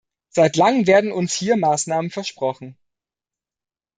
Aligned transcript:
Seit 0.29 0.55
langem 0.57 0.87
werden 0.87 1.11
uns 1.11 1.31
hier 1.35 1.57
Maßnahmen 1.57 2.09
versprochen. 2.09 2.75